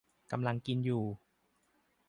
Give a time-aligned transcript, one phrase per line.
[0.31, 1.03] กำลังกินอยู่